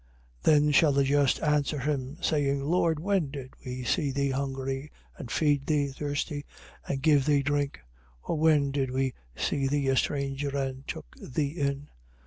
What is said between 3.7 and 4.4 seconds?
see thee